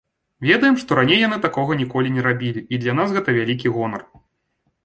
[0.49, 4.01] Ведаем, што раней яны такога ніколі не рабілі, і для нас гэта вялікі гонар.